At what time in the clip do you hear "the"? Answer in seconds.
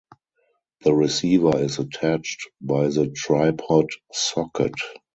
0.83-0.93, 2.87-3.11